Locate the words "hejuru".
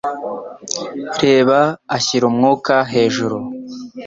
2.93-3.37